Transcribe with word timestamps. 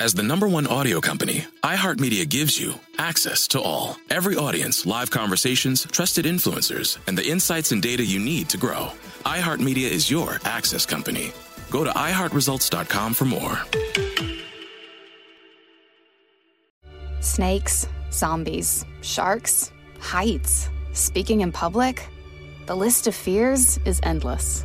As 0.00 0.14
the 0.14 0.22
number 0.22 0.48
one 0.48 0.66
audio 0.66 0.98
company, 0.98 1.44
iHeartMedia 1.62 2.26
gives 2.26 2.58
you 2.58 2.72
access 2.96 3.46
to 3.48 3.60
all. 3.60 3.98
Every 4.08 4.34
audience, 4.34 4.86
live 4.86 5.10
conversations, 5.10 5.84
trusted 5.92 6.24
influencers, 6.24 6.96
and 7.06 7.18
the 7.18 7.28
insights 7.28 7.70
and 7.72 7.82
data 7.82 8.02
you 8.02 8.18
need 8.18 8.48
to 8.48 8.56
grow. 8.56 8.92
iHeartMedia 9.26 9.90
is 9.90 10.10
your 10.10 10.40
access 10.46 10.86
company. 10.86 11.32
Go 11.68 11.84
to 11.84 11.90
iHeartResults.com 11.90 13.12
for 13.12 13.26
more. 13.26 13.58
Snakes, 17.20 17.86
zombies, 18.10 18.86
sharks, 19.02 19.70
heights, 20.00 20.70
speaking 20.94 21.42
in 21.42 21.52
public. 21.52 22.08
The 22.64 22.74
list 22.74 23.06
of 23.06 23.14
fears 23.14 23.78
is 23.84 24.00
endless. 24.02 24.64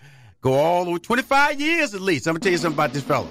Go 0.41 0.53
all 0.53 0.85
the 0.85 0.91
way 0.91 0.97
25 0.97 1.61
years 1.61 1.93
at 1.93 2.01
least. 2.01 2.27
I'm 2.27 2.33
going 2.33 2.41
to 2.41 2.45
tell 2.45 2.51
you 2.51 2.57
something 2.57 2.77
about 2.77 2.93
this 2.93 3.03
fella. 3.03 3.29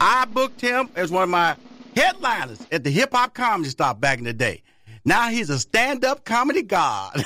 I 0.00 0.24
booked 0.24 0.60
him 0.60 0.90
as 0.96 1.10
one 1.10 1.22
of 1.22 1.28
my 1.28 1.56
headliners 1.94 2.60
at 2.72 2.82
the 2.82 2.90
Hip 2.90 3.12
Hop 3.12 3.34
Comedy 3.34 3.68
Stop 3.68 4.00
back 4.00 4.18
in 4.18 4.24
the 4.24 4.32
day. 4.32 4.62
Now 5.04 5.28
he's 5.28 5.50
a 5.50 5.58
stand 5.58 6.04
up 6.04 6.24
comedy 6.24 6.62
god. 6.62 7.24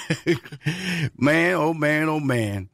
man, 1.19 1.55
oh 1.55 1.73
man, 1.73 2.09
oh 2.09 2.21
man. 2.21 2.69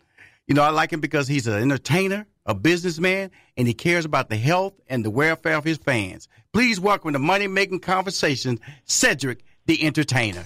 You 0.48 0.54
know, 0.54 0.62
I 0.62 0.70
like 0.70 0.92
him 0.92 1.00
because 1.00 1.28
he's 1.28 1.46
an 1.46 1.54
entertainer, 1.54 2.26
a 2.46 2.54
businessman, 2.54 3.30
and 3.56 3.68
he 3.68 3.74
cares 3.74 4.04
about 4.04 4.28
the 4.28 4.36
health 4.36 4.74
and 4.88 5.04
the 5.04 5.10
welfare 5.10 5.56
of 5.56 5.64
his 5.64 5.78
fans. 5.78 6.28
Please 6.52 6.80
welcome 6.80 7.12
to 7.12 7.18
Money 7.18 7.46
Making 7.46 7.80
Conversation, 7.80 8.58
Cedric 8.84 9.44
the 9.66 9.84
Entertainer. 9.84 10.44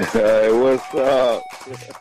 Hey, 0.00 0.50
what's 0.50 0.94
up? 0.94 1.42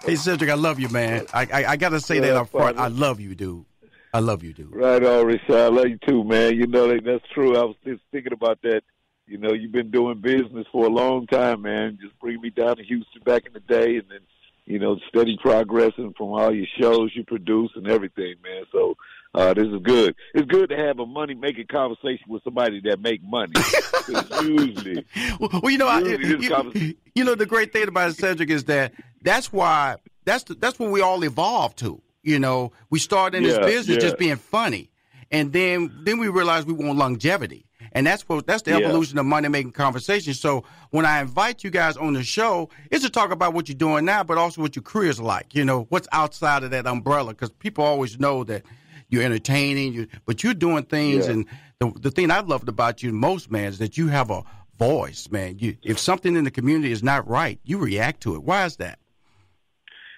Hey 0.06 0.16
Cedric, 0.16 0.50
I 0.50 0.54
love 0.54 0.80
you, 0.80 0.88
man. 0.88 1.26
I 1.34 1.42
I, 1.52 1.66
I 1.72 1.76
gotta 1.76 2.00
say 2.00 2.20
that 2.20 2.34
up 2.34 2.50
front. 2.50 2.78
I 2.78 2.88
love 2.88 3.20
you, 3.20 3.36
dude. 3.36 3.66
I 4.14 4.20
love 4.20 4.42
you, 4.42 4.54
dude. 4.54 4.74
Right 4.74 5.04
on, 5.04 5.26
Richard. 5.26 5.52
I 5.52 5.68
love 5.68 5.88
you 5.90 6.00
too, 6.08 6.24
man. 6.24 6.56
You 6.56 6.66
know 6.66 6.88
that 6.88 7.04
that's 7.04 7.26
true. 7.34 7.58
I 7.58 7.66
was 7.66 7.76
just 7.84 8.02
thinking 8.14 8.32
about 8.32 8.62
that. 8.62 8.84
You 9.28 9.38
know, 9.38 9.52
you've 9.52 9.74
been 9.74 9.92
doing 9.92 10.22
business 10.22 10.66
for 10.72 10.86
a 10.86 10.90
long 10.90 11.28
time, 11.28 11.64
man. 11.64 12.00
Just 12.02 12.18
bring 12.22 12.40
me 12.40 12.50
down 12.52 12.78
to 12.78 12.84
Houston 12.84 13.22
back 13.26 13.46
in 13.46 13.52
the 13.52 13.60
day, 13.60 13.98
and 13.98 14.10
then 14.10 14.22
you 14.66 14.80
know, 14.80 14.98
steady 15.10 15.38
progressing 15.42 16.14
from 16.18 16.28
all 16.28 16.56
your 16.56 16.68
shows 16.80 17.12
you 17.16 17.26
produce 17.26 17.72
and 17.76 17.88
everything, 17.90 18.36
man. 18.42 18.64
So 18.72 18.96
uh, 19.36 19.54
this 19.54 19.68
is 19.68 19.80
good. 19.84 20.16
It's 20.34 20.48
good 20.48 20.70
to 20.70 20.78
have 20.78 21.00
a 21.00 21.06
money 21.06 21.36
making 21.36 21.68
conversation 21.68 22.26
with 22.28 22.44
somebody 22.44 22.82
that 22.86 23.00
make 23.00 23.22
money. 23.24 23.54
usually, 24.42 25.06
well, 25.40 25.72
you 25.72 25.78
know, 25.78 25.88
I, 25.88 26.00
you, 26.00 26.96
you, 27.14 27.24
know, 27.24 27.36
the 27.36 27.46
great 27.46 27.72
thing 27.72 27.88
about 27.88 28.16
Cedric 28.16 28.50
is 28.50 28.64
that 28.66 28.94
that's 29.22 29.54
why 29.54 29.98
that's 30.26 30.46
the, 30.46 30.56
that's 30.56 30.80
when 30.80 30.92
we 30.92 31.02
all 31.02 31.24
evolved 31.24 31.78
to. 31.80 32.02
You 32.24 32.40
know, 32.40 32.72
we 32.90 33.00
started 33.00 33.38
in 33.38 33.44
yeah, 33.44 33.60
this 33.60 33.66
business 33.66 33.96
yeah. 33.96 34.02
just 34.02 34.18
being 34.18 34.36
funny, 34.36 34.90
and 35.32 35.54
then 35.54 35.92
then 36.04 36.18
we 36.18 36.28
realized 36.28 36.68
we 36.68 36.74
want 36.74 36.98
longevity. 36.98 37.66
And 37.92 38.06
that's 38.06 38.28
what 38.28 38.46
that's 38.46 38.64
the 38.64 38.72
Yeah. 38.72 38.88
evolution 38.88 39.18
of 39.18 39.26
money 39.26 39.48
making 39.48 39.72
conversation. 39.72 40.34
So 40.34 40.64
when 40.92 41.06
I 41.06 41.22
invite 41.22 41.64
you 41.64 41.70
guys 41.70 41.98
on 41.98 42.14
the 42.14 42.24
show, 42.24 42.70
it's 42.92 43.04
to 43.04 43.10
talk 43.10 43.32
about 43.32 43.54
what 43.54 43.68
you're 43.68 43.78
doing 43.78 44.06
now, 44.06 44.24
but 44.24 44.38
also 44.38 44.62
what 44.62 44.76
your 44.76 44.84
career's 44.84 45.20
like. 45.20 45.56
You 45.56 45.66
know, 45.66 45.86
what's 45.90 46.08
outside 46.12 46.64
of 46.64 46.72
that 46.72 46.86
umbrella? 46.86 47.32
Because 47.32 47.50
people 47.50 47.84
always 47.84 48.20
know 48.20 48.44
that 48.44 48.64
you're 49.10 49.24
entertaining, 49.24 49.94
you 49.94 50.08
but 50.26 50.44
you're 50.44 50.54
doing 50.54 50.84
things. 50.84 51.28
Yeah. 51.28 51.34
And 51.34 51.46
the 51.80 51.92
the 52.00 52.12
thing 52.12 52.32
I 52.32 52.40
loved 52.40 52.70
about 52.70 53.04
you 53.04 53.12
most, 53.12 53.52
man, 53.52 53.66
is 53.66 53.80
that 53.80 53.98
you 53.98 54.08
have 54.08 54.30
a 54.32 54.44
voice, 54.78 55.30
man. 55.30 55.60
You 55.60 55.78
if 55.84 56.00
something 56.00 56.36
in 56.36 56.44
the 56.44 56.52
community 56.52 56.92
is 56.92 57.04
not 57.04 57.28
right, 57.28 57.60
you 57.64 57.78
react 57.78 58.22
to 58.22 58.36
it. 58.36 58.44
Why 58.44 58.66
is 58.66 58.78
that? 58.78 59.00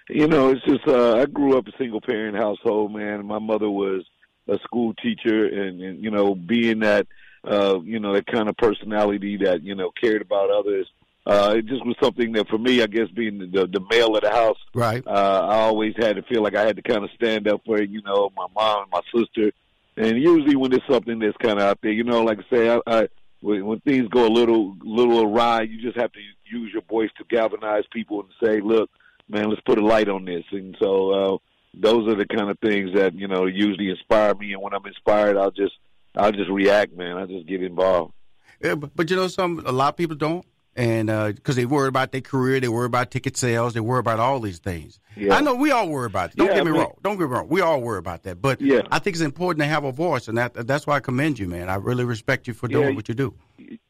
You 0.08 0.26
know, 0.26 0.50
it's 0.50 0.64
just 0.64 0.86
uh, 0.86 1.16
I 1.16 1.26
grew 1.26 1.56
up 1.56 1.66
a 1.68 1.72
single 1.78 2.00
parent 2.00 2.36
household, 2.36 2.92
man. 2.92 3.24
My 3.24 3.38
mother 3.38 3.70
was 3.70 4.04
a 4.48 4.58
school 4.58 4.94
teacher, 4.94 5.46
and, 5.46 5.80
and 5.80 6.02
you 6.02 6.10
know, 6.10 6.34
being 6.34 6.80
that 6.80 7.06
uh, 7.44 7.78
you 7.82 7.98
know 7.98 8.14
that 8.14 8.26
kind 8.26 8.48
of 8.48 8.56
personality 8.56 9.38
that 9.38 9.62
you 9.62 9.74
know 9.74 9.90
cared 10.02 10.22
about 10.22 10.50
others. 10.50 10.86
Uh, 11.24 11.54
it 11.56 11.66
just 11.66 11.84
was 11.86 11.94
something 12.02 12.32
that 12.32 12.48
for 12.48 12.58
me, 12.58 12.82
I 12.82 12.86
guess, 12.86 13.08
being 13.14 13.38
the 13.38 13.66
the 13.66 13.80
male 13.90 14.16
of 14.16 14.22
the 14.22 14.30
house, 14.30 14.58
Right. 14.74 15.06
uh, 15.06 15.46
I 15.50 15.56
always 15.60 15.94
had 15.96 16.16
to 16.16 16.22
feel 16.22 16.42
like 16.42 16.56
I 16.56 16.66
had 16.66 16.76
to 16.76 16.82
kind 16.82 17.04
of 17.04 17.10
stand 17.14 17.46
up 17.46 17.60
for 17.64 17.80
you 17.80 18.02
know 18.02 18.30
my 18.36 18.46
mom 18.54 18.82
and 18.82 18.90
my 18.90 19.00
sister. 19.14 19.52
And 19.96 20.18
usually 20.20 20.56
when 20.56 20.70
there's 20.70 20.82
something 20.90 21.18
that's 21.18 21.36
kind 21.36 21.58
of 21.58 21.64
out 21.64 21.78
there, 21.82 21.92
you 21.92 22.02
know, 22.02 22.22
like 22.24 22.38
I 22.38 22.56
say, 22.56 22.70
I, 22.70 22.80
I 22.86 23.08
when, 23.40 23.66
when 23.66 23.80
things 23.80 24.08
go 24.08 24.26
a 24.26 24.32
little 24.32 24.74
little 24.82 25.20
awry, 25.22 25.62
you 25.62 25.80
just 25.80 25.96
have 25.96 26.12
to 26.12 26.20
use 26.50 26.72
your 26.72 26.82
voice 26.82 27.10
to 27.18 27.24
galvanize 27.28 27.84
people 27.92 28.20
and 28.20 28.30
say, 28.42 28.60
look, 28.60 28.90
man, 29.28 29.48
let's 29.48 29.60
put 29.62 29.78
a 29.78 29.84
light 29.84 30.08
on 30.08 30.24
this. 30.24 30.44
And 30.50 30.76
so 30.82 31.10
uh, 31.12 31.36
those 31.74 32.08
are 32.08 32.16
the 32.16 32.26
kind 32.26 32.50
of 32.50 32.58
things 32.58 32.94
that 32.94 33.14
you 33.14 33.28
know 33.28 33.46
usually 33.46 33.90
inspire 33.90 34.34
me. 34.34 34.54
And 34.54 34.62
when 34.62 34.74
I'm 34.74 34.86
inspired, 34.86 35.36
I'll 35.36 35.50
just 35.52 35.74
I'll 36.16 36.32
just 36.32 36.50
react, 36.50 36.96
man. 36.96 37.16
I 37.16 37.26
just 37.26 37.46
get 37.46 37.62
involved. 37.62 38.12
Yeah, 38.60 38.74
but, 38.74 38.90
but 38.96 39.08
you 39.10 39.16
know, 39.16 39.28
some 39.28 39.62
a 39.64 39.72
lot 39.72 39.90
of 39.90 39.96
people 39.96 40.16
don't. 40.16 40.44
And 40.76 41.06
because 41.36 41.56
uh, 41.56 41.60
they 41.60 41.66
worry 41.66 41.88
about 41.88 42.12
their 42.12 42.20
career, 42.22 42.60
they 42.60 42.68
worry 42.68 42.86
about 42.86 43.10
ticket 43.10 43.36
sales, 43.36 43.74
they 43.74 43.80
worry 43.80 44.00
about 44.00 44.20
all 44.20 44.40
these 44.40 44.58
things. 44.58 44.98
Yeah. 45.16 45.34
I 45.36 45.40
know 45.42 45.54
we 45.54 45.70
all 45.70 45.88
worry 45.88 46.06
about 46.06 46.30
it. 46.30 46.36
Don't 46.36 46.46
Yeah, 46.46 46.54
get 46.54 46.64
me 46.64 46.70
I 46.70 46.72
mean- 46.72 46.80
wrong. 46.82 46.94
Don't 47.02 47.18
get 47.18 47.24
me 47.28 47.34
wrong. 47.34 47.48
We 47.48 47.60
all 47.60 47.80
worry 47.82 47.98
about 47.98 48.22
that. 48.22 48.40
But 48.40 48.60
Yeah. 48.60 48.80
I 48.90 48.98
think 48.98 49.14
it's 49.16 49.22
important 49.22 49.60
to 49.62 49.66
have 49.68 49.84
a 49.84 49.92
voice, 49.92 50.28
and 50.28 50.38
that 50.38 50.54
that's 50.66 50.86
why 50.86 50.96
I 50.96 51.00
commend 51.00 51.38
you, 51.38 51.46
man. 51.48 51.68
I 51.68 51.74
really 51.74 52.04
respect 52.04 52.46
you 52.48 52.54
for 52.54 52.68
doing 52.68 52.90
you- 52.90 52.96
what 52.96 53.08
you 53.08 53.14
do. 53.14 53.34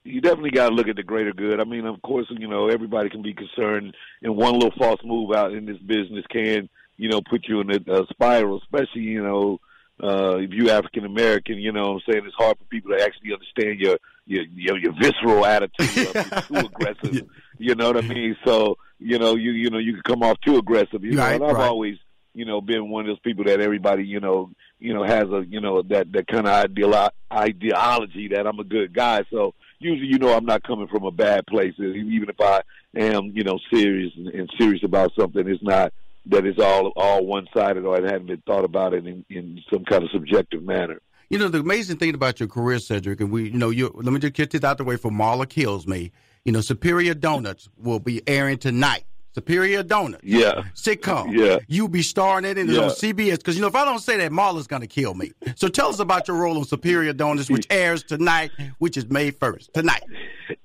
you 0.05 0.21
definitely 0.21 0.51
got 0.51 0.69
to 0.69 0.75
look 0.75 0.89
at 0.89 0.97
the 0.97 1.03
greater 1.03 1.33
good. 1.33 1.61
I 1.61 1.65
mean, 1.65 1.87
of 1.87 2.01
course, 2.03 2.27
you 2.31 2.47
know 2.49 2.69
everybody 2.69 3.09
can 3.09 3.23
be 3.23 3.33
concerned, 3.35 3.95
and 4.23 4.37
one 4.37 4.55
little 4.55 4.73
false 4.77 5.01
move 5.05 5.33
out 5.35 5.53
in 5.53 5.65
this 5.67 5.79
business 5.79 6.25
can, 6.31 6.69
you 6.99 7.09
know, 7.09 7.21
put 7.23 7.47
you 7.49 7.61
in 7.61 7.71
a, 7.71 8.01
a 8.01 8.07
spiral. 8.09 8.59
Especially, 8.59 9.03
you 9.03 9.23
know, 9.23 9.61
uh, 10.03 10.37
if 10.39 10.51
you 10.53 10.71
African 10.71 11.05
American, 11.05 11.59
you 11.59 11.73
know, 11.73 11.93
what 11.93 12.03
I'm 12.09 12.13
saying 12.13 12.27
it's 12.27 12.35
hard 12.37 12.59
for 12.59 12.65
people 12.65 12.93
to 12.93 13.03
actually 13.03 13.33
understand 13.33 13.79
your 13.81 13.99
your 14.27 14.45
your, 14.45 14.79
your 14.79 14.93
visceral 15.01 15.47
attitude. 15.47 16.07
of 16.07 16.15
you're 16.15 16.43
too 16.63 16.67
aggressive. 16.67 17.29
You 17.59 17.75
know 17.75 17.93
what 17.93 18.05
I 18.05 18.09
mean? 18.09 18.37
So, 18.45 18.77
you 18.99 19.19
know, 19.19 19.37
you 19.37 19.53
you 19.53 19.71
know 19.71 19.79
you 19.79 19.95
can 19.95 20.03
come 20.03 20.23
off 20.23 20.39
too 20.41 20.57
aggressive. 20.57 21.05
You 21.05 21.13
know, 21.13 21.27
and 21.27 21.45
I've 21.45 21.57
right. 21.57 21.69
always 21.69 21.99
you 22.35 22.45
know, 22.45 22.61
been 22.61 22.89
one 22.89 23.03
of 23.03 23.09
those 23.09 23.21
people 23.21 23.45
that 23.45 23.61
everybody, 23.61 24.05
you 24.05 24.21
know, 24.21 24.51
you 24.79 24.95
know, 24.95 25.05
has 25.05 25.25
a, 25.25 25.45
you 25.49 25.61
know, 25.61 25.83
that 25.83 26.13
that 26.13 26.27
kind 26.27 26.47
of 26.47 26.65
ideolo- 26.65 27.11
ideology 27.33 28.29
that 28.29 28.47
I'm 28.47 28.59
a 28.59 28.65
good 28.65 28.95
guy. 28.95 29.25
So 29.31 29.55
usually, 29.79 30.09
you 30.09 30.19
know, 30.19 30.35
I'm 30.35 30.47
not 30.47 30.63
coming 30.63 30.89
from 30.89 31.05
a 31.05 31.11
bad 31.11 31.47
place. 31.47 31.75
Even 31.79 32.29
if 32.29 32.41
I 32.41 32.63
am, 32.97 33.33
you 33.35 33.45
know, 33.45 33.59
serious 33.73 34.13
and, 34.17 34.29
and 34.29 34.51
serious 34.59 34.83
about 34.83 35.13
something, 35.19 35.47
it's 35.47 35.63
not 35.63 35.93
that 36.27 36.47
it's 36.47 36.59
all 36.61 36.93
all 36.97 37.25
one 37.27 37.47
sided 37.55 37.85
or 37.85 37.99
it 37.99 38.05
haven't 38.05 38.27
been 38.29 38.43
thought 38.47 38.65
about 38.65 38.95
it 38.95 39.07
in, 39.07 39.25
in 39.31 39.61
some 39.73 39.85
kind 39.85 40.05
of 40.05 40.11
subjective 40.11 40.63
manner. 40.63 41.01
You 41.31 41.39
know, 41.39 41.49
the 41.49 41.61
amazing 41.61 41.97
thing 41.97 42.15
about 42.15 42.41
your 42.41 42.49
career, 42.49 42.79
Cedric, 42.79 43.21
and 43.21 43.31
we, 43.31 43.45
you 43.45 43.59
know, 43.59 43.71
you 43.71 43.91
let 43.95 44.13
me 44.13 44.19
just 44.21 44.35
get 44.35 44.51
this 44.51 44.63
out 44.65 44.79
the 44.79 44.85
way 44.85 44.97
for 44.97 45.11
Marla 45.11 45.49
Kills 45.49 45.87
Me. 45.87 46.13
You 46.45 46.53
know, 46.53 46.61
Superior 46.61 47.15
Donuts 47.15 47.69
will 47.79 48.01
be 48.01 48.21
airing 48.29 48.59
tonight. 48.59 49.05
Superior 49.35 49.83
Donuts. 49.83 50.23
Yeah. 50.25 50.65
Sitcom. 50.75 51.35
Yeah. 51.35 51.61
You'll 51.67 51.89
be 51.89 52.03
starring 52.03 52.45
in 52.45 52.59
it. 52.59 52.69
It's 52.69 52.73
Yeah. 52.73 52.83
on 52.83 52.91
CBS. 52.91 53.39
Because, 53.39 53.55
you 53.55 53.63
know, 53.63 53.69
if 53.69 53.75
I 53.75 53.87
don't 53.87 54.01
say 54.01 54.19
that, 54.19 54.31
Marla's 54.31 54.67
going 54.67 54.83
to 54.83 54.87
kill 54.89 55.15
me. 55.15 55.33
So 55.55 55.69
tell 55.69 55.89
us 55.89 56.01
about 56.01 56.29
your 56.29 56.37
role 56.37 56.59
on 56.59 56.65
Superior 56.65 57.15
Donuts, 57.15 57.49
which 57.49 57.67
airs 57.71 58.03
tonight, 58.03 58.51
which 58.79 58.99
is 58.99 59.09
May 59.09 59.31
1st. 59.31 59.73
Tonight. 59.73 60.03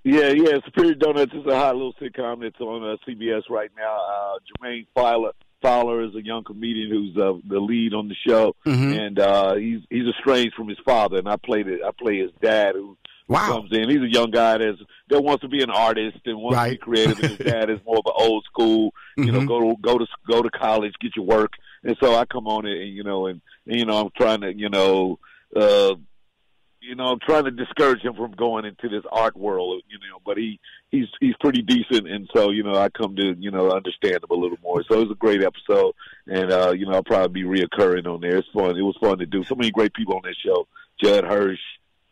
Yeah, 0.03 0.29
yeah. 0.35 0.57
Superior 0.65 0.95
Donuts 0.95 1.33
is 1.33 1.45
a 1.45 1.55
hot 1.55 1.75
little 1.77 1.93
sitcom 1.93 2.41
that's 2.41 2.59
on 2.59 2.83
uh, 2.83 2.97
CBS 3.07 3.43
right 3.49 3.71
now. 3.77 3.95
Uh, 4.01 4.39
Jermaine 4.61 4.85
Fowler, 4.93 5.31
Fowler 5.61 6.03
is 6.03 6.13
a 6.15 6.23
young 6.23 6.43
comedian 6.43 6.89
who's 6.91 7.17
uh, 7.17 7.33
the 7.47 7.59
lead 7.59 7.93
on 7.93 8.07
the 8.07 8.15
show, 8.27 8.55
Mhm. 8.65 8.99
and 9.07 9.19
uh, 9.19 9.55
he's 9.55 9.79
he's 9.89 10.07
estranged 10.07 10.53
from 10.55 10.67
his 10.67 10.77
father, 10.85 11.17
and 11.17 11.27
I 11.27 11.35
played 11.37 11.67
it. 11.67 11.81
I 11.85 11.91
play 11.91 12.19
his 12.19 12.31
dad 12.41 12.75
who 12.75 12.97
Wow. 13.27 13.47
comes 13.47 13.71
in. 13.73 13.89
He's 13.89 14.01
a 14.01 14.09
young 14.11 14.31
guy 14.31 14.57
that's 14.59 14.77
that 15.09 15.21
wants 15.21 15.41
to 15.41 15.47
be 15.49 15.61
an 15.63 15.69
artist 15.71 16.19
and 16.25 16.37
wants 16.37 16.59
to 16.63 16.69
be 16.71 16.77
creative. 16.77 17.19
And 17.19 17.29
his 17.37 17.39
dad 17.55 17.69
is 17.69 17.79
more 17.85 17.97
of 17.97 18.05
an 18.05 18.13
old 18.15 18.45
school, 18.45 18.93
you 19.17 19.31
know, 19.31 19.41
Mhm. 19.41 19.47
go 19.47 19.59
to 19.59 19.75
go 19.81 19.97
to 19.97 20.07
go 20.29 20.41
to 20.41 20.49
college, 20.51 20.93
get 21.01 21.15
your 21.15 21.25
work. 21.25 21.53
And 21.83 21.97
so 21.99 22.15
I 22.15 22.25
come 22.25 22.47
on 22.47 22.65
it, 22.65 22.77
and 22.81 22.89
you 22.93 23.03
know, 23.03 23.25
and, 23.27 23.41
and 23.65 23.79
you 23.79 23.85
know, 23.85 23.97
I'm 23.99 24.09
trying 24.15 24.41
to, 24.41 24.53
you 24.53 24.69
know, 24.69 25.19
uh, 25.55 25.95
you 26.87 26.95
know, 26.95 27.07
I'm 27.07 27.19
trying 27.19 27.43
to 27.45 27.51
discourage 27.51 28.01
him 28.01 28.13
from 28.15 28.31
going 28.31 28.65
into 28.65 28.87
this 28.89 29.03
art 29.11 29.35
world, 29.35 29.83
you 29.89 29.97
know. 29.99 30.19
But 30.25 30.37
he 30.37 30.59
he's 30.91 31.07
he's 31.19 31.35
pretty 31.39 31.61
decent, 31.61 32.07
and 32.07 32.29
so 32.33 32.49
you 32.51 32.63
know, 32.63 32.75
I 32.75 32.89
come 32.89 33.15
to 33.17 33.35
you 33.37 33.51
know 33.51 33.71
understand 33.71 34.15
him 34.15 34.29
a 34.31 34.33
little 34.35 34.57
more. 34.63 34.83
So 34.83 34.95
it 34.95 34.99
was 35.07 35.11
a 35.11 35.15
great 35.15 35.43
episode, 35.43 35.93
and 36.27 36.51
uh, 36.51 36.71
you 36.75 36.85
know, 36.85 36.93
I'll 36.93 37.03
probably 37.03 37.43
be 37.43 37.47
reoccurring 37.47 38.07
on 38.07 38.21
there. 38.21 38.37
It's 38.37 38.47
fun. 38.53 38.77
It 38.77 38.81
was 38.81 38.97
fun 39.01 39.17
to 39.19 39.25
do. 39.25 39.43
So 39.43 39.55
many 39.55 39.71
great 39.71 39.93
people 39.93 40.15
on 40.15 40.21
this 40.23 40.37
show. 40.37 40.67
Judd 41.03 41.23
Hirsch. 41.25 41.59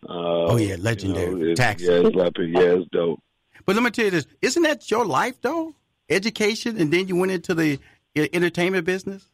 Uh, 0.08 0.52
Oh, 0.52 0.58
yeah, 0.58 0.76
legendary. 0.78 1.32
You 1.32 1.46
know, 1.46 1.52
it- 1.52 1.56
Taxi. 1.56 1.86
Yeah, 1.86 2.02
it's 2.06 2.16
like, 2.16 2.34
yeah, 2.38 2.60
it's 2.78 2.90
dope. 2.92 3.20
But 3.66 3.76
let 3.76 3.84
me 3.84 3.90
tell 3.90 4.06
you 4.06 4.12
this. 4.12 4.28
Isn't 4.44 4.62
that 4.64 4.92
your 4.92 5.06
life, 5.06 5.42
though? 5.42 5.74
Education, 6.10 6.78
and 6.80 6.94
then 6.94 7.08
you 7.08 7.16
went 7.16 7.32
into 7.32 7.56
the 7.56 7.80
e- 8.14 8.30
entertainment 8.32 8.86
business? 8.86 9.28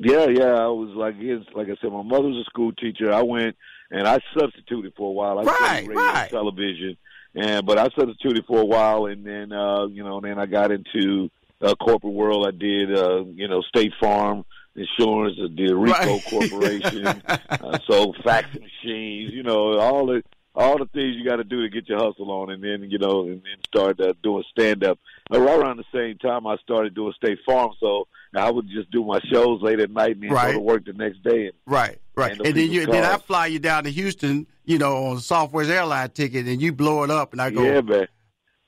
Yeah, 0.00 0.26
yeah. 0.26 0.54
I 0.54 0.66
was 0.66 0.90
like, 0.96 1.14
like 1.54 1.68
I 1.68 1.76
said, 1.80 1.92
my 1.92 2.02
mother 2.02 2.28
was 2.28 2.38
a 2.44 2.50
school 2.50 2.72
teacher. 2.72 3.12
I 3.12 3.22
went 3.22 3.54
and 3.90 4.06
I 4.06 4.18
substituted 4.38 4.94
for 4.96 5.08
a 5.08 5.12
while. 5.12 5.38
I 5.38 5.42
Right, 5.42 5.86
radio 5.86 5.94
right. 6.02 6.22
and 6.22 6.30
television, 6.30 6.96
and 7.34 7.66
but 7.66 7.78
I 7.78 7.88
substituted 7.98 8.44
for 8.46 8.60
a 8.60 8.64
while, 8.64 9.06
and 9.06 9.24
then 9.24 9.52
uh, 9.52 9.86
you 9.86 10.02
know, 10.04 10.20
then 10.20 10.38
I 10.38 10.46
got 10.46 10.70
into 10.72 11.30
uh, 11.62 11.74
corporate 11.76 12.12
world. 12.12 12.46
I 12.46 12.50
did, 12.50 12.96
uh, 12.96 13.24
you 13.34 13.48
know, 13.48 13.62
State 13.62 13.92
Farm 14.00 14.44
Insurance. 14.74 15.38
I 15.42 15.48
did 15.54 15.70
Ricoh 15.70 15.86
Right. 15.90 16.24
Corporation. 16.30 17.06
uh, 17.06 17.78
sold 17.88 18.16
fax 18.22 18.48
machines. 18.54 19.32
You 19.32 19.42
know, 19.42 19.78
all 19.78 20.06
the 20.06 20.22
all 20.56 20.78
the 20.78 20.86
things 20.86 21.14
you 21.16 21.24
got 21.24 21.36
to 21.36 21.44
do 21.44 21.62
to 21.62 21.68
get 21.68 21.88
your 21.88 21.98
hustle 21.98 22.30
on, 22.30 22.50
and 22.50 22.62
then 22.64 22.90
you 22.90 22.98
know, 22.98 23.22
and 23.22 23.42
then 23.42 23.56
start 23.66 24.00
uh, 24.00 24.14
doing 24.22 24.42
stand 24.50 24.82
up. 24.84 24.98
Uh, 25.32 25.40
right 25.40 25.58
around 25.58 25.76
the 25.76 25.84
same 25.92 26.16
time, 26.18 26.46
I 26.46 26.56
started 26.58 26.94
doing 26.94 27.12
State 27.16 27.38
Farm, 27.46 27.72
so 27.78 28.08
I 28.34 28.50
would 28.50 28.68
just 28.68 28.90
do 28.90 29.04
my 29.04 29.20
shows 29.30 29.60
late 29.62 29.80
at 29.80 29.90
night 29.90 30.12
and 30.16 30.22
then 30.24 30.30
Right. 30.30 30.46
go 30.48 30.52
to 30.54 30.58
work 30.60 30.84
the 30.86 30.92
next 30.92 31.22
day. 31.22 31.46
And 31.46 31.52
Right, 31.66 31.98
right. 32.16 32.32
And 32.32 32.46
And, 32.46 32.56
then 32.56 32.70
you 32.70 32.80
people's 32.80 32.96
then 32.96 33.04
I 33.04 33.16
fly 33.18 33.46
you 33.46 33.58
down 33.58 33.84
to 33.84 33.90
Houston, 33.90 34.46
you 34.64 34.78
know, 34.78 35.06
on 35.06 35.20
Southwest 35.20 35.70
airline 35.70 36.10
ticket, 36.10 36.46
and 36.46 36.60
you 36.60 36.72
blow 36.72 37.02
it 37.04 37.10
up, 37.10 37.32
and 37.32 37.40
I 37.42 37.50
go, 37.50 37.62
yeah, 37.62 37.80
man. 37.80 38.08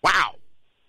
"Wow, 0.03 0.35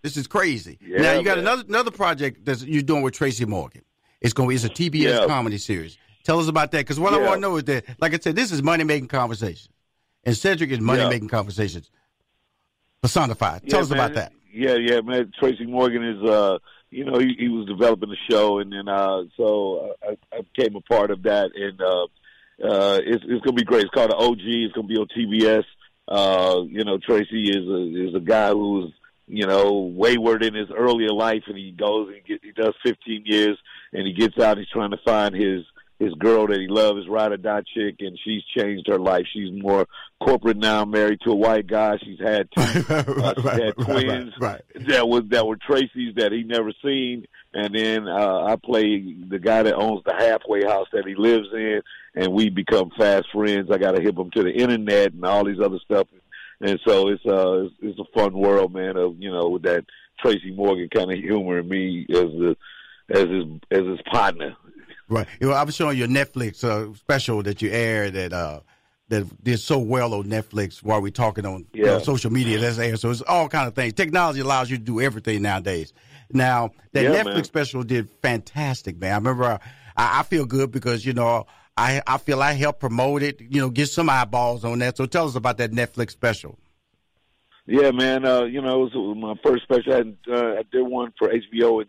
this 0.01 0.17
is 0.17 0.27
crazy." 0.27 0.77
Yeah, 0.81 1.01
now 1.01 1.13
you 1.13 1.23
got 1.23 1.37
man. 1.37 1.45
another 1.47 1.63
another 1.67 1.91
project 1.91 2.45
that 2.45 2.61
you're 2.61 2.81
doing 2.83 3.01
with 3.03 3.13
Tracy 3.13 3.45
Morgan. 3.45 3.83
It's 4.21 4.33
going. 4.33 4.53
It's 4.55 4.65
a 4.65 4.69
TBS 4.69 5.21
Yeah. 5.21 5.25
comedy 5.27 5.57
series. 5.57 5.97
Tell 6.25 6.39
us 6.39 6.47
about 6.49 6.71
that, 6.71 6.79
because 6.79 6.99
what 6.99 7.13
I 7.13 7.17
want 7.17 7.35
to 7.35 7.39
know 7.39 7.55
is 7.55 7.63
that, 7.65 7.85
like 8.01 8.13
I 8.13 8.19
said, 8.19 8.35
this 8.35 8.51
is 8.51 8.61
money 8.61 8.83
making 8.83 9.07
conversations, 9.07 9.69
and 10.25 10.35
Cedric 10.35 10.69
is 10.71 10.79
money 10.79 11.01
Yeah. 11.01 11.09
making 11.09 11.27
conversations 11.29 11.89
personified. 13.01 13.61
Tell 13.69 13.79
Yeah, 13.79 13.83
us 13.83 13.89
man. 13.89 13.99
about 13.99 14.13
that. 14.15 14.33
Yeah, 14.51 14.75
yeah, 14.75 15.01
man. 15.01 15.31
Tracy 15.39 15.65
Morgan 15.65 16.03
is, 16.03 16.23
uh, 16.29 16.57
you 16.89 17.05
know, 17.05 17.19
he, 17.19 17.35
he 17.37 17.47
was 17.49 17.67
developing 17.67 18.09
the 18.09 18.17
show, 18.29 18.59
and 18.59 18.73
then 18.73 18.87
uh, 18.87 19.23
so 19.37 19.93
I, 20.03 20.17
I 20.35 20.41
became 20.53 20.75
a 20.75 20.81
part 20.81 21.11
of 21.11 21.23
that, 21.23 21.51
and 21.55 21.79
uh, 21.81 22.03
uh, 22.67 22.99
it's, 23.05 23.23
it's 23.27 23.41
gonna 23.45 23.53
be 23.55 23.63
great. 23.63 23.83
It's 23.83 23.91
called 23.93 24.11
the 24.11 24.15
OG. 24.15 24.39
It's 24.41 24.73
gonna 24.73 24.87
be 24.87 24.97
on 24.97 25.07
TBS. 25.15 25.63
Uh, 26.07 26.63
you 26.67 26.83
know, 26.83 26.97
Tracy 26.97 27.49
is 27.51 27.67
a 27.67 28.07
is 28.09 28.15
a 28.15 28.19
guy 28.19 28.49
who's 28.49 28.91
you 29.27 29.45
know 29.45 29.71
wayward 29.95 30.43
in 30.43 30.55
his 30.55 30.69
earlier 30.75 31.13
life, 31.13 31.43
and 31.45 31.55
he 31.55 31.71
goes 31.71 32.09
and 32.09 32.25
get, 32.25 32.43
he 32.43 32.51
does 32.51 32.73
15 32.83 33.21
years, 33.25 33.57
and 33.93 34.07
he 34.07 34.13
gets 34.13 34.39
out. 34.39 34.57
He's 34.57 34.67
trying 34.69 34.91
to 34.91 34.97
find 35.05 35.35
his 35.35 35.63
his 35.99 36.13
girl 36.13 36.47
that 36.47 36.59
he 36.59 36.67
loves, 36.67 36.99
his 36.99 37.09
ride 37.09 37.33
or 37.33 37.37
die 37.37 37.61
chick, 37.73 37.97
and 37.99 38.17
she's 38.23 38.41
changed 38.57 38.87
her 38.87 38.97
life. 38.97 39.25
She's 39.33 39.51
more 39.51 39.85
corporate 40.23 40.57
now, 40.57 40.85
married 40.85 41.19
to 41.25 41.31
a 41.31 41.35
white 41.35 41.67
guy. 41.67 41.97
She's 42.01 42.19
had 42.19 42.47
two 42.55 42.61
uh, 42.89 43.33
she 43.35 43.61
had 43.61 43.75
twins 43.75 44.33
right. 44.39 44.61
that 44.87 45.07
was 45.07 45.23
that 45.29 45.45
were 45.45 45.57
Tracy's 45.57 46.15
that 46.15 46.31
he 46.31 46.43
never 46.43 46.71
seen, 46.83 47.25
and 47.53 47.75
then 47.75 48.07
uh, 48.07 48.45
I 48.45 48.55
play 48.55 49.13
the 49.29 49.39
guy 49.39 49.63
that 49.63 49.75
owns 49.75 50.03
the 50.05 50.15
halfway 50.17 50.63
house 50.63 50.87
that 50.93 51.05
he 51.05 51.15
lives 51.15 51.47
in, 51.53 51.81
and 52.15 52.33
we 52.33 52.49
become 52.49 52.91
fast 52.97 53.27
friends. 53.33 53.69
I 53.69 53.77
got 53.77 53.91
to 53.91 54.01
hip 54.01 54.17
him 54.17 54.31
to 54.31 54.43
the 54.43 54.53
internet 54.53 55.11
and 55.11 55.25
all 55.25 55.43
these 55.43 55.59
other 55.59 55.79
stuff, 55.83 56.07
and 56.61 56.79
so 56.87 57.09
it's 57.09 57.25
uh 57.25 57.63
it's, 57.63 57.75
it's 57.81 57.99
a 57.99 58.17
fun 58.17 58.33
world, 58.33 58.73
man. 58.73 58.95
Of 58.95 59.17
you 59.19 59.31
know 59.31 59.49
with 59.49 59.63
that 59.63 59.83
Tracy 60.21 60.51
Morgan 60.51 60.89
kind 60.93 61.11
of 61.11 61.19
humor 61.19 61.59
and 61.59 61.67
me 61.67 62.05
as 62.09 62.17
the 62.17 62.55
as 63.09 63.23
his 63.23 63.45
as 63.71 63.85
his 63.85 64.01
partner. 64.09 64.55
Right. 65.09 65.27
You 65.39 65.47
know, 65.49 65.53
I 65.53 65.63
was 65.63 65.75
showing 65.75 65.97
your 65.97 66.07
Netflix 66.07 66.63
uh, 66.63 66.93
special 66.95 67.41
that 67.43 67.61
you 67.61 67.71
aired 67.71 68.13
that 68.13 68.31
uh, 68.31 68.61
that 69.09 69.43
did 69.43 69.59
so 69.59 69.79
well 69.79 70.13
on 70.13 70.25
Netflix 70.25 70.83
while 70.83 71.01
we're 71.01 71.11
talking 71.11 71.45
on 71.45 71.65
you 71.73 71.85
know, 71.85 71.99
social 71.99 72.31
media. 72.31 72.59
That's 72.59 72.77
aired. 72.77 72.99
So 72.99 73.09
it's 73.09 73.21
all 73.21 73.49
kind 73.49 73.67
of 73.67 73.73
things. 73.73 73.93
Technology 73.93 74.41
allows 74.41 74.69
you 74.69 74.77
to 74.77 74.83
do 74.83 75.01
everything 75.01 75.41
nowadays. 75.41 75.93
Now 76.31 76.71
that 76.93 77.03
Yeah, 77.03 77.23
Netflix 77.23 77.35
man. 77.35 77.43
special 77.43 77.83
did 77.83 78.07
fantastic, 78.21 78.97
man. 78.99 79.13
I 79.13 79.15
remember 79.15 79.43
uh, 79.45 79.57
I, 79.97 80.19
I 80.19 80.23
feel 80.23 80.45
good 80.45 80.71
because 80.71 81.03
you 81.05 81.13
know 81.13 81.47
I 81.75 82.03
I 82.05 82.19
feel 82.19 82.43
I 82.43 82.53
helped 82.53 82.79
promote 82.79 83.23
it. 83.23 83.41
You 83.41 83.61
know, 83.61 83.69
get 83.69 83.89
some 83.89 84.09
eyeballs 84.11 84.63
on 84.63 84.77
that. 84.79 84.97
So 84.97 85.07
tell 85.07 85.27
us 85.27 85.35
about 85.35 85.57
that 85.57 85.71
Netflix 85.71 86.11
special. 86.11 86.57
Yeah, 87.65 87.91
man. 87.91 88.25
Uh, 88.25 88.43
you 88.43 88.61
know, 88.61 88.83
it 88.85 88.95
was 88.95 89.17
my 89.17 89.35
first 89.43 89.63
special. 89.63 89.93
I, 89.93 90.31
uh, 90.31 90.59
I 90.59 90.63
did 90.71 90.81
one 90.81 91.13
for 91.17 91.29
HBO 91.29 91.81
in 91.81 91.87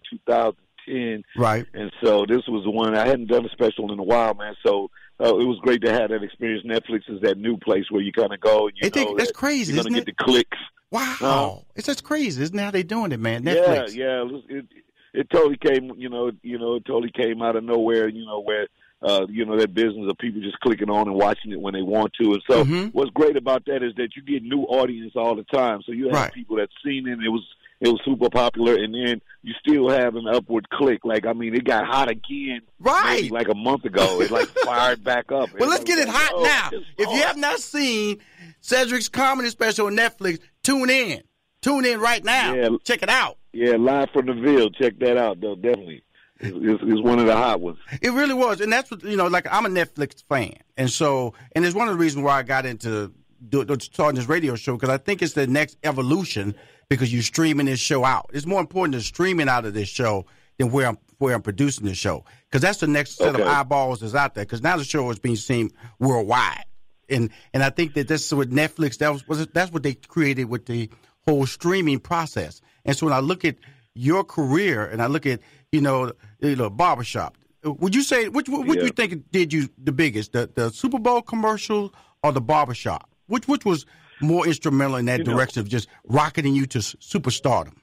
2010. 0.90 1.24
Right. 1.42 1.66
And 1.74 1.90
so 2.02 2.24
this 2.26 2.42
was 2.48 2.64
the 2.64 2.70
one 2.70 2.96
I 2.96 3.06
hadn't 3.06 3.28
done 3.28 3.44
a 3.46 3.50
special 3.50 3.92
in 3.92 3.98
a 3.98 4.02
while, 4.02 4.34
man. 4.34 4.54
So 4.64 4.90
uh, 5.20 5.36
it 5.38 5.44
was 5.46 5.58
great 5.62 5.82
to 5.82 5.92
have 5.92 6.10
that 6.10 6.22
experience. 6.22 6.64
Netflix 6.66 7.02
is 7.08 7.20
that 7.22 7.38
new 7.38 7.56
place 7.58 7.84
where 7.90 8.02
you 8.02 8.12
kind 8.12 8.32
of 8.32 8.40
go 8.40 8.68
and 8.68 8.76
you 8.76 8.82
They 8.82 8.90
think- 8.90 9.10
know 9.10 9.16
that's 9.16 9.30
that 9.30 9.34
crazy, 9.36 9.72
You're 9.74 9.82
gonna 9.84 9.96
get 9.96 10.06
the 10.06 10.12
clicks. 10.24 10.58
Wow. 10.90 11.16
No. 11.20 11.64
It's 11.76 11.86
just 11.86 12.02
crazy. 12.02 12.42
Isn't 12.42 12.56
that 12.56 12.64
how 12.64 12.70
they 12.72 12.82
doing 12.82 13.12
it, 13.12 13.20
man? 13.20 13.44
Netflix. 13.44 13.94
Yeah, 13.94 14.24
yeah. 14.24 14.38
It, 14.38 14.44
it 14.48 14.64
it 15.12 15.30
totally 15.30 15.56
came, 15.56 15.92
you 15.96 16.08
know, 16.08 16.30
you 16.42 16.58
know, 16.58 16.76
it 16.76 16.84
totally 16.84 17.10
came 17.12 17.42
out 17.42 17.56
of 17.56 17.64
nowhere. 17.64 18.08
You 18.08 18.24
know 18.26 18.40
where. 18.40 18.66
Uh, 19.02 19.26
you 19.30 19.46
know 19.46 19.56
that 19.56 19.72
business 19.72 20.10
of 20.10 20.18
people 20.18 20.42
just 20.42 20.60
clicking 20.60 20.90
on 20.90 21.08
and 21.08 21.16
watching 21.16 21.52
it 21.52 21.60
when 21.60 21.72
they 21.72 21.80
want 21.82 22.12
to, 22.20 22.34
and 22.34 22.42
so 22.46 22.64
Mhm. 22.64 22.92
what's 22.92 23.10
great 23.12 23.34
about 23.36 23.64
that 23.64 23.82
is 23.82 23.94
that 23.96 24.10
you 24.14 24.22
get 24.22 24.42
new 24.42 24.60
audience 24.64 25.12
all 25.16 25.34
the 25.34 25.44
time. 25.44 25.80
So 25.86 25.92
you 25.92 26.06
have 26.08 26.14
Right. 26.14 26.32
people 26.34 26.56
that's 26.56 26.72
seen 26.84 27.08
it, 27.08 27.12
and 27.12 27.24
it 27.24 27.30
was 27.30 27.42
it 27.80 27.88
was 27.88 27.98
super 28.04 28.28
popular, 28.28 28.74
and 28.74 28.92
then 28.94 29.22
you 29.42 29.54
still 29.58 29.88
have 29.88 30.14
an 30.14 30.28
upward 30.28 30.68
click. 30.68 31.02
Like 31.02 31.24
I 31.24 31.32
mean, 31.32 31.54
it 31.54 31.64
got 31.64 31.86
hot 31.86 32.10
again, 32.10 32.60
Right. 32.78 33.30
like 33.30 33.48
a 33.48 33.54
month 33.54 33.86
ago. 33.86 34.20
It 34.20 34.30
like 34.30 34.48
fired 34.66 35.02
back 35.02 35.32
up. 35.32 35.48
Well, 35.58 35.70
let's 35.70 35.84
get 35.84 35.98
it 35.98 36.06
hot 36.08 36.32
Oh, 36.34 36.42
now. 36.42 36.78
If 36.98 37.08
you 37.10 37.22
have 37.22 37.38
not 37.38 37.58
seen 37.60 38.18
Cedric's 38.60 39.08
comedy 39.08 39.48
special 39.48 39.86
on 39.86 39.96
Netflix, 39.96 40.40
tune 40.62 40.90
in. 40.90 41.22
Tune 41.62 41.86
in 41.86 42.00
right 42.00 42.22
now. 42.22 42.54
Yeah. 42.54 42.68
Check 42.84 43.02
it 43.02 43.08
out. 43.08 43.38
Yeah, 43.54 43.76
live 43.78 44.10
from 44.12 44.26
the 44.26 44.34
Ville. 44.34 44.68
Check 44.70 44.98
that 44.98 45.16
out, 45.16 45.40
though. 45.40 45.54
Definitely, 45.54 46.02
it's, 46.40 46.82
it's, 46.82 47.02
one 47.02 47.18
of 47.18 47.26
the 47.26 47.36
hot 47.36 47.60
ones. 47.60 47.78
It 48.00 48.12
really 48.12 48.34
was, 48.34 48.60
and 48.60 48.72
that's 48.72 48.90
what 48.90 49.02
you 49.02 49.16
know. 49.16 49.26
Like 49.26 49.46
I'm 49.50 49.66
a 49.66 49.68
Netflix 49.68 50.24
fan, 50.28 50.56
and 50.76 50.90
so 50.90 51.34
and 51.52 51.64
it's 51.64 51.74
one 51.74 51.88
of 51.88 51.94
the 51.94 52.00
reasons 52.00 52.24
why 52.24 52.38
I 52.38 52.42
got 52.42 52.66
into 52.66 53.12
do, 53.48 53.64
do, 53.64 53.76
starting 53.80 54.18
this 54.18 54.28
radio 54.28 54.54
show 54.54 54.76
because 54.76 54.88
I 54.88 54.98
think 54.98 55.22
it's 55.22 55.34
the 55.34 55.46
next 55.46 55.78
evolution 55.84 56.54
because 56.88 57.12
you're 57.12 57.22
streaming 57.22 57.66
this 57.66 57.80
show 57.80 58.04
out. 58.04 58.30
It's 58.32 58.46
more 58.46 58.60
important 58.60 58.94
to 58.94 59.00
streaming 59.00 59.48
out 59.48 59.64
of 59.64 59.74
this 59.74 59.88
show 59.88 60.26
than 60.58 60.70
where 60.70 60.88
I'm 60.88 60.98
where 61.18 61.34
I'm 61.34 61.42
producing 61.42 61.86
the 61.86 61.94
show 61.94 62.24
because 62.48 62.62
that's 62.62 62.78
the 62.78 62.86
next 62.86 63.16
set 63.16 63.34
Okay. 63.34 63.42
of 63.42 63.48
eyeballs 63.48 64.00
that's 64.00 64.14
out 64.14 64.34
there 64.34 64.44
because 64.44 64.62
now 64.62 64.76
the 64.76 64.84
show 64.84 65.08
is 65.10 65.18
being 65.18 65.36
seen 65.36 65.70
worldwide, 65.98 66.64
and 67.08 67.30
and 67.52 67.62
I 67.62 67.70
think 67.70 67.94
that 67.94 68.08
this 68.08 68.26
is 68.26 68.34
what 68.34 68.50
Netflix 68.50 68.98
that 68.98 69.12
was, 69.12 69.26
was 69.28 69.46
that's 69.48 69.72
what 69.72 69.82
they 69.82 69.94
created 69.94 70.44
with 70.44 70.66
the 70.66 70.90
whole 71.26 71.46
streaming 71.46 72.00
process. 72.00 72.60
And 72.84 72.96
so 72.96 73.06
when 73.06 73.12
I 73.12 73.20
look 73.20 73.44
at 73.44 73.56
your 73.94 74.24
career 74.24 74.86
and 74.86 75.02
I 75.02 75.06
look 75.06 75.26
at 75.26 75.40
you 75.72 75.80
know 75.80 76.12
you 76.40 76.56
know 76.56 76.68
barbershop, 76.70 77.36
would 77.64 77.94
you 77.94 78.02
say 78.02 78.28
which 78.28 78.48
what 78.48 78.66
would 78.66 78.78
Yeah. 78.78 78.84
you 78.84 78.90
think 78.90 79.30
did 79.30 79.52
you 79.52 79.68
the 79.82 79.92
biggest 79.92 80.32
the 80.32 80.50
the 80.54 80.70
Super 80.70 80.98
Bowl 80.98 81.22
commercial 81.22 81.94
or 82.22 82.32
the 82.32 82.40
barbershop? 82.40 83.08
Which 83.26 83.46
which 83.46 83.64
was 83.64 83.86
more 84.20 84.46
instrumental 84.46 84.96
in 84.96 85.06
that 85.06 85.20
You 85.20 85.24
know- 85.24 85.34
direction 85.34 85.60
of 85.60 85.68
just 85.68 85.88
rocketing 86.04 86.54
you 86.54 86.66
to 86.66 86.78
superstardom? 86.78 87.74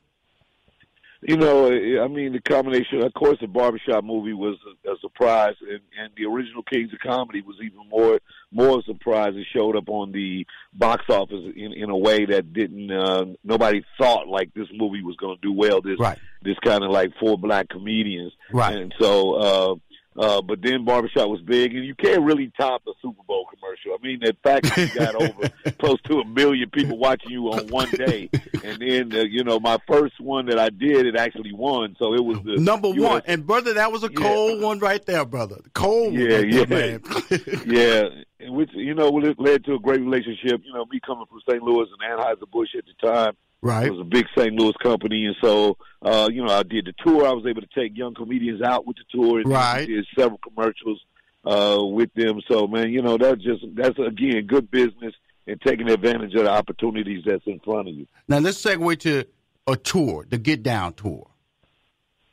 You 1.22 1.36
know, 1.36 1.68
I 1.68 2.08
mean, 2.08 2.34
the 2.34 2.42
combination. 2.42 3.04
Of 3.04 3.14
course, 3.14 3.38
the 3.42 3.48
barbershop 3.48 4.04
movie 4.04 4.34
was 4.34 4.58
a, 4.86 4.92
a 4.92 4.98
surprise, 5.00 5.56
and, 5.62 5.80
and 6.00 6.14
the 6.16 6.26
original 6.26 6.62
Kings 6.64 6.94
of 6.94 7.00
Comedy 7.00 7.42
was 7.42 7.56
even 7.64 7.88
more 7.90 8.20
more 8.52 8.80
a 8.80 8.84
surprise. 8.84 9.34
It 9.36 9.48
showed 9.52 9.76
up 9.76 9.90
on 9.90 10.12
the 10.12 10.46
box 10.74 11.06
office 11.10 11.44
in, 11.56 11.74
in 11.74 11.90
a 11.90 11.98
way 11.98 12.26
that 12.26 12.54
didn't. 12.54 12.92
Uh, 12.92 13.26
nobody 13.44 13.84
thought 13.98 14.28
like 14.28 14.54
this 14.54 14.68
movie 14.74 15.02
was 15.02 15.16
going 15.16 15.38
to 15.38 15.42
do 15.42 15.54
well. 15.54 15.82
This 15.82 16.00
Right. 16.00 16.20
this 16.44 16.58
kind 16.64 16.84
of 16.84 16.92
like 16.92 17.12
four 17.20 17.38
black 17.38 17.70
comedians, 17.70 18.34
Right. 18.52 18.78
And 18.78 18.94
so, 19.00 19.34
uh, 19.34 19.76
uh, 20.18 20.42
but 20.42 20.62
then 20.62 20.84
barbershop 20.86 21.30
was 21.30 21.42
big, 21.42 21.76
and 21.76 21.86
you 21.86 21.96
can't 21.96 22.24
really 22.24 22.52
top 22.60 22.84
the 22.86 22.94
Super 23.02 23.22
Bowl 23.28 23.46
commercial. 23.54 23.94
I 23.94 24.06
mean, 24.06 24.20
the 24.22 24.36
fact 24.44 24.64
that 24.66 24.78
you 24.78 25.00
got 25.00 25.16
over 25.16 25.50
close 25.80 26.02
to 26.04 26.20
a 26.20 26.26
million 26.26 26.70
people 26.70 26.98
watching 26.98 27.32
you 27.32 27.46
on 27.52 27.68
one 27.68 27.90
day, 27.92 28.30
and 28.64 28.82
then 28.82 29.14
uh, 29.16 29.24
you 29.24 29.44
know 29.44 29.60
my 29.60 29.78
first 29.88 30.20
one 30.20 30.48
that 30.48 30.58
I 30.60 30.70
did, 30.70 31.06
it 31.06 31.16
actually 31.16 31.54
won. 31.54 31.96
So 32.00 32.14
it 32.14 32.24
was 32.24 32.40
the 32.44 32.58
Number 32.58 32.88
US 32.90 32.98
one, 33.00 33.22
and 33.28 33.46
brother, 33.46 33.74
that 33.76 33.92
was 33.92 34.04
a 34.04 34.10
Yeah. 34.12 34.20
cold 34.20 34.62
one 34.62 34.80
right 34.80 35.06
there, 35.06 35.26
brother. 35.26 35.58
Cold 35.74 36.14
one, 36.14 36.22
Yeah, 36.22 36.40
yeah. 36.40 36.66
there, 36.66 37.00
yeah, 37.66 38.04
and 38.40 38.56
which 38.56 38.70
you 38.74 38.94
know 38.96 39.18
it 39.20 39.40
led 39.40 39.66
to 39.66 39.76
a 39.76 39.80
great 39.80 40.02
relationship. 40.02 40.62
You 40.66 40.74
know, 40.74 40.86
me 40.92 41.00
coming 41.06 41.26
from 41.30 41.40
St. 41.50 41.62
Louis 41.62 41.88
and 42.00 42.20
Anheuser 42.20 42.50
Busch 42.52 42.70
at 42.78 42.84
the 42.86 43.08
time. 43.08 43.34
Right. 43.62 43.88
It 43.88 43.92
was 43.92 44.02
a 44.02 44.04
big 44.06 44.26
St. 44.38 44.54
Louis 44.54 44.74
company, 44.82 45.26
and 45.26 45.36
so 45.42 45.78
uh, 46.02 46.30
you 46.32 46.44
know 46.44 46.52
I 46.54 46.64
did 46.64 46.86
the 46.86 46.94
tour. 47.06 47.26
I 47.28 47.32
was 47.32 47.46
able 47.46 47.62
to 47.62 47.68
take 47.76 47.98
young 47.98 48.14
comedians 48.14 48.62
out 48.62 48.86
with 48.86 48.98
the 48.98 49.04
tour, 49.12 49.40
and 49.40 49.50
Right. 49.50 49.86
did 49.88 50.06
several 50.18 50.40
commercials 50.40 51.02
uh, 51.46 51.78
with 51.84 52.14
them. 52.14 52.42
So 52.50 52.68
man, 52.68 52.92
you 52.92 53.02
know 53.02 53.18
that's 53.18 53.42
just 53.44 53.64
that's 53.76 53.98
again 54.00 54.46
good 54.48 54.70
business 54.72 55.14
and 55.48 55.60
taking 55.62 55.90
advantage 55.90 56.34
of 56.36 56.44
the 56.44 56.50
opportunities 56.52 57.24
that's 57.26 57.46
in 57.48 57.60
front 57.60 57.88
of 57.88 57.94
you. 57.96 58.06
Now 58.28 58.40
let's 58.40 58.62
segue 58.62 59.00
to 59.00 59.26
a 59.68 59.76
tour, 59.76 60.26
the 60.30 60.38
Get 60.38 60.62
Down 60.64 60.94
tour. 60.94 61.28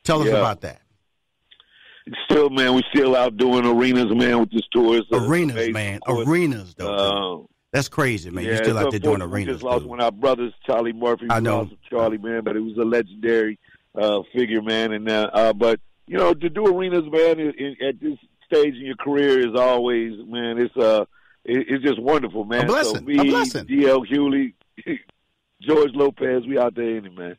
Tell 0.02 0.20
us 0.20 0.26
Yeah. 0.28 0.34
about 0.34 0.60
that. 0.62 0.80
Still, 2.28 2.50
man, 2.50 2.74
we 2.74 2.82
still 2.94 3.16
out 3.16 3.36
doing 3.38 3.64
arenas, 3.64 4.14
man, 4.14 4.40
with 4.40 4.50
this 4.50 4.66
tour. 4.70 4.98
It's, 4.98 5.08
Arenas, 5.10 5.70
man. 5.72 6.00
course. 6.00 6.28
Arenas, 6.28 6.74
though. 6.74 6.92
Uh, 6.94 7.53
That's 7.74 7.88
crazy, 7.88 8.30
man. 8.30 8.44
You're 8.44 8.58
still 8.58 8.78
out 8.78 8.92
there 8.92 9.00
doing 9.00 9.20
unfortunate. 9.20 9.30
We 9.32 9.36
arenas. 9.40 9.54
just 9.56 9.64
lost 9.64 9.80
dude. 9.80 9.90
one 9.90 9.98
of 9.98 10.04
our 10.04 10.12
brothers, 10.12 10.52
Charlie 10.64 10.92
Murphy. 10.92 11.26
I 11.28 11.40
know. 11.40 11.68
Charlie, 11.90 12.18
man, 12.18 12.44
but 12.44 12.54
it 12.54 12.60
was 12.60 12.76
a 12.76 12.84
legendary 12.84 13.58
uh, 13.96 14.20
figure, 14.32 14.62
man. 14.62 14.92
And 14.92 15.08
uh, 15.08 15.28
uh, 15.32 15.52
but 15.52 15.80
you 16.06 16.16
know, 16.16 16.32
to 16.32 16.48
do 16.48 16.68
arenas, 16.68 17.02
man, 17.10 17.40
in, 17.40 17.52
in, 17.58 17.76
at 17.84 17.98
this 17.98 18.16
stage 18.46 18.76
in 18.76 18.86
your 18.86 18.94
career 18.94 19.40
is 19.40 19.58
always, 19.58 20.12
man. 20.24 20.58
It's 20.58 20.76
uh, 20.76 21.06
it, 21.44 21.66
it's 21.68 21.82
just 21.82 22.00
wonderful, 22.00 22.44
man. 22.44 22.62
A 22.62 22.66
blessing. 22.66 22.98
So 22.98 23.02
me, 23.02 23.18
A 23.18 23.24
blessing. 23.24 23.66
DL 23.66 24.06
Hughley, 24.08 24.54
George 25.60 25.90
Lopez, 25.94 26.46
we 26.46 26.56
out 26.56 26.76
there, 26.76 26.96
any 26.96 27.08
man. 27.08 27.36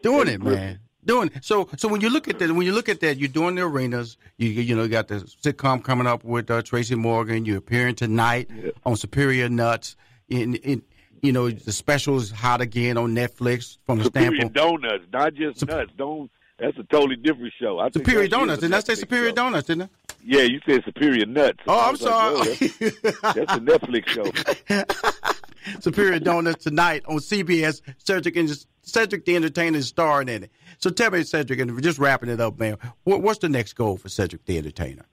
doing 0.00 0.28
it, 0.28 0.40
man. 0.40 0.80
Doing 1.06 1.30
it. 1.34 1.44
So, 1.44 1.68
so 1.76 1.88
when 1.88 2.00
you 2.00 2.10
look 2.10 2.28
at 2.28 2.38
that, 2.40 2.50
when 2.52 2.66
you 2.66 2.72
look 2.72 2.88
at 2.88 3.00
that, 3.00 3.16
you're 3.18 3.28
doing 3.28 3.54
the 3.54 3.62
arenas. 3.62 4.16
You, 4.38 4.48
you 4.48 4.74
know, 4.76 4.82
you 4.82 4.88
got 4.88 5.08
the 5.08 5.16
sitcom 5.20 5.82
coming 5.82 6.06
up 6.06 6.24
with 6.24 6.50
uh, 6.50 6.62
Tracy 6.62 6.96
Morgan. 6.96 7.44
You're 7.44 7.58
appearing 7.58 7.94
tonight 7.94 8.50
Yeah. 8.54 8.70
on 8.84 8.96
Superior 8.96 9.48
Nuts. 9.48 9.96
In, 10.28 10.56
in, 10.56 10.82
you 11.22 11.32
know, 11.32 11.48
the 11.50 11.72
specials 11.72 12.30
hot 12.30 12.60
again 12.60 12.98
on 12.98 13.14
Netflix 13.14 13.78
from 13.86 13.98
the 13.98 14.04
standpoint. 14.06 14.06
Superior 14.06 14.50
standpoint. 14.50 14.54
Donuts, 14.82 15.04
not 15.12 15.34
just 15.34 15.60
Sup- 15.60 15.68
nuts. 15.68 15.92
Don't. 15.96 16.30
That's 16.58 16.76
a 16.78 16.82
totally 16.84 17.16
different 17.16 17.52
show. 17.60 17.78
I 17.78 17.90
Superior 17.90 18.28
Donuts. 18.28 18.60
Didn't 18.62 18.74
I 18.74 18.80
say 18.80 18.94
Superior 18.94 19.28
show. 19.30 19.34
Donuts? 19.36 19.66
Didn't 19.68 19.82
I? 19.82 19.88
Yeah, 20.24 20.42
you 20.42 20.60
said 20.66 20.82
Superior 20.84 21.26
Nuts. 21.26 21.58
Oh, 21.68 21.78
I'm 21.78 21.92
was 21.92 22.02
like, 22.02 22.12
oh, 22.14 22.42
sorry. 22.44 22.68
that's, 23.02 23.20
that's 23.20 23.52
a 23.52 23.60
Netflix 23.60 24.06
show. 24.08 25.76
Superior 25.80 26.18
Donuts 26.18 26.64
tonight 26.64 27.04
on 27.06 27.18
CBS. 27.18 27.82
Cedric 27.98 28.36
and 28.36 28.66
Cedric 28.82 29.24
the 29.24 29.36
Entertainer 29.36 29.78
is 29.78 29.88
starring 29.88 30.28
in 30.28 30.44
it. 30.44 30.50
So 30.78 30.90
tell 30.90 31.10
me, 31.10 31.22
Cedric, 31.22 31.60
and 31.60 31.82
just 31.82 31.98
wrapping 31.98 32.28
it 32.28 32.40
up, 32.40 32.58
man. 32.58 32.76
What, 33.04 33.22
what's 33.22 33.38
the 33.38 33.48
next 33.48 33.74
goal 33.74 33.96
for 33.96 34.08
Cedric 34.08 34.44
the 34.44 34.58
Entertainer? 34.58 35.04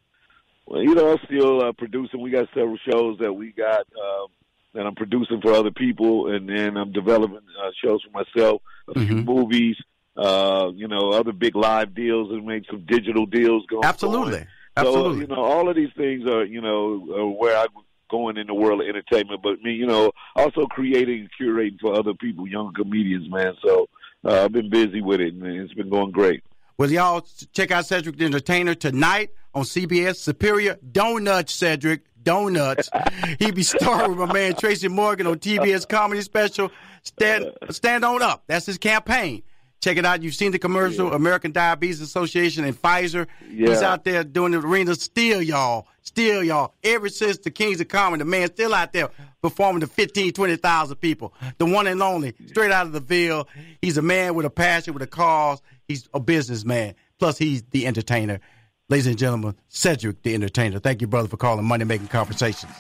Well, 0.66 0.82
you 0.82 0.96
know, 0.96 1.12
I'm 1.14 1.20
still 1.26 1.62
uh, 1.64 1.72
producing. 1.74 2.22
We 2.22 2.32
got 2.32 2.48
several 2.54 2.78
shows 2.90 3.18
that 3.20 3.34
we 3.34 3.52
got 3.52 3.80
um, 3.80 4.28
that 4.74 4.86
I'm 4.86 4.96
producing 4.96 5.42
for 5.42 5.54
other 5.54 5.72
people, 5.72 6.34
and 6.34 6.48
then 6.48 6.78
I'm 6.78 6.92
developing 6.92 7.38
uh, 7.38 7.70
shows 7.84 8.02
for 8.04 8.12
myself. 8.12 8.62
A 8.88 8.94
few 8.94 9.16
Mhm. 9.16 9.26
movies, 9.26 9.78
uh, 10.18 10.72
you 10.74 10.88
know, 10.88 11.12
other 11.12 11.32
big 11.32 11.56
live 11.56 11.94
deals, 11.96 12.32
and 12.32 12.46
make 12.46 12.64
some 12.70 12.86
digital 12.86 13.26
deals 13.26 13.66
going. 13.68 13.84
Absolutely, 13.84 14.32
going. 14.32 14.48
absolutely. 14.78 15.14
So 15.16 15.22
you 15.22 15.28
know, 15.28 15.44
all 15.44 15.70
of 15.70 15.76
these 15.76 15.92
things 15.98 16.28
are 16.28 16.44
you 16.46 16.62
know 16.62 17.08
are 17.16 17.28
where 17.28 17.58
I'm 17.58 17.68
going 18.10 18.38
in 18.38 18.48
the 18.48 18.54
world 18.54 18.82
of 18.82 18.88
entertainment. 18.88 19.42
But 19.44 19.62
me, 19.62 19.72
you 19.74 19.86
know, 19.88 20.12
also 20.36 20.66
creating 20.68 21.22
and 21.22 21.30
curating 21.40 21.80
for 21.80 21.98
other 21.98 22.14
people, 22.14 22.48
young 22.48 22.74
comedians, 22.74 23.30
man. 23.30 23.54
So 23.66 23.88
uh, 24.24 24.44
I've 24.44 24.52
been 24.52 24.70
busy 24.70 25.02
with 25.02 25.22
it, 25.22 25.34
and 25.34 25.46
it's 25.46 25.74
been 25.74 25.90
going 25.90 26.12
great. 26.12 26.44
Well, 26.78 26.92
y'all 26.92 27.26
check 27.54 27.72
out 27.72 27.86
Cedric 27.86 28.18
the 28.18 28.26
Entertainer 28.26 28.76
tonight 28.76 29.32
on 29.54 29.64
CBS 29.64 30.18
Superior 30.18 30.78
Donuts, 30.92 31.54
Cedric. 31.54 32.02
Donuts. 32.24 32.90
he 33.40 33.52
be 33.52 33.64
starring 33.64 34.16
with 34.16 34.30
my 34.30 34.34
man 34.34 34.56
Tracy 34.56 34.88
Morgan 34.88 35.28
on 35.28 35.40
TBS 35.40 35.88
Comedy 35.88 36.22
Special. 36.22 36.72
Stand, 37.04 37.52
stand 37.70 38.06
on 38.06 38.22
up. 38.22 38.44
That's 38.48 38.66
his 38.66 38.78
campaign. 38.78 39.44
Check 39.84 39.98
it 39.98 40.06
out. 40.06 40.24
You've 40.24 40.34
seen 40.34 40.54
the 40.54 40.60
commercial, 40.60 41.12
American 41.12 41.52
Diabetes 41.52 42.00
Association 42.00 42.64
and 42.64 42.74
Pfizer. 42.82 43.28
He's 43.50 43.82
out 43.82 44.06
there 44.06 44.24
doing 44.24 44.54
the 44.54 44.60
arena 44.60 44.96
still, 44.96 45.42
y'all. 45.42 45.88
Still, 46.04 46.42
y'all. 46.42 46.74
Ever 46.86 47.10
since 47.10 47.40
the 47.40 47.52
Kings 47.52 47.82
of 47.82 47.90
Comedy, 47.90 48.20
the 48.20 48.26
man's 48.26 48.52
still 48.52 48.74
out 48.74 48.94
there 48.94 49.10
performing 49.42 49.82
to 49.82 49.88
15, 49.88 50.32
20,000 50.32 50.96
people. 50.96 51.34
The 51.58 51.66
one 51.66 51.88
and 51.88 52.02
only, 52.02 52.34
straight 52.48 52.72
out 52.72 52.86
of 52.86 52.94
the 52.94 53.02
Ville. 53.02 53.46
He's 53.82 53.98
a 53.98 54.02
man 54.02 54.36
with 54.36 54.46
a 54.46 54.50
passion, 54.50 54.94
with 54.94 55.04
a 55.04 55.08
cause. 55.08 55.62
He's 55.86 56.08
a 56.14 56.20
businessman. 56.22 56.96
Plus, 57.20 57.38
he's 57.38 57.64
the 57.64 57.86
entertainer. 57.86 58.40
Ladies 58.88 59.08
and 59.08 59.18
gentlemen, 59.18 59.56
Cedric 59.68 60.22
the 60.22 60.34
Entertainer. 60.34 60.80
Thank 60.80 61.02
you, 61.02 61.08
brother, 61.08 61.28
for 61.28 61.36
calling 61.36 61.66
Money 61.66 61.84
Making 61.84 62.08
Conversations. 62.08 62.72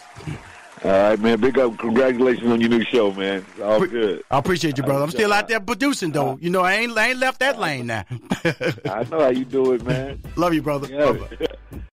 All 0.83 0.91
right, 0.91 1.19
man. 1.19 1.39
Big 1.39 1.57
up. 1.57 1.77
Congratulations 1.77 2.51
on 2.51 2.59
your 2.59 2.69
new 2.69 2.83
show, 2.83 3.13
man. 3.13 3.45
It's 3.51 3.61
all 3.61 3.85
good. 3.85 4.21
I 4.29 4.37
appreciate 4.37 4.77
you, 4.77 4.83
brother. 4.83 5.03
I'm 5.03 5.11
still 5.11 5.31
out 5.31 5.47
there 5.47 5.61
producing, 5.61 6.11
though. 6.11 6.31
Uh-huh. 6.31 6.37
You 6.41 6.49
know, 6.49 6.61
I 6.61 6.73
ain't, 6.73 6.97
I 6.97 7.09
ain't 7.09 7.19
left 7.19 7.39
that 7.39 7.57
lane 7.57 7.87
now. 7.87 8.03
I 8.43 9.05
know 9.09 9.21
how 9.21 9.29
you 9.29 9.45
do 9.45 9.73
it, 9.73 9.83
man. 9.85 10.21
Love 10.35 10.53
you, 10.53 10.61
brother. 10.61 10.89
Yeah. 10.91 11.47